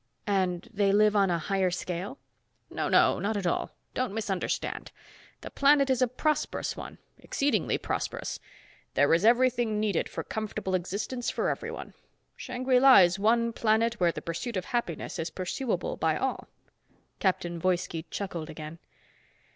[0.25, 2.17] "And they live on a higher scale?"
[2.71, 3.69] "No, no, not at all.
[3.93, 4.91] Don't misunderstand.
[5.41, 6.97] The planet is a prosperous one.
[7.19, 8.39] Exceedingly prosperous.
[8.95, 11.93] There is everything needed for comfortable existence for everyone.
[12.35, 16.47] Shangri La is one planet where the pursuit of happiness is pursuable by all."
[17.19, 18.79] Captain Woiski chuckled again.